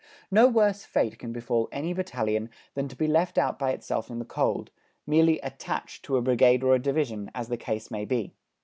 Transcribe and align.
No 0.31 0.47
worse 0.47 0.83
fate 0.83 1.19
can 1.19 1.31
befall 1.31 1.69
any 1.71 1.93
Battalion 1.93 2.49
than 2.73 2.87
to 2.87 2.95
be 2.95 3.05
left 3.05 3.37
out 3.37 3.59
by 3.59 3.69
itself 3.69 4.09
in 4.09 4.17
the 4.17 4.25
cold, 4.25 4.71
merely 5.05 5.37
"attached" 5.41 6.03
to 6.05 6.17
a 6.17 6.23
Brigade 6.23 6.63
or 6.63 6.73
a 6.73 6.79
Division, 6.81 7.29
as 7.35 7.49
the 7.49 7.55
case 7.57 7.91
may 7.91 8.05
be. 8.05 8.33